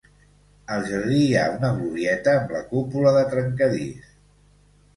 [0.75, 4.13] Al jardí hi ha una glorieta amb la cúpula de trencadís.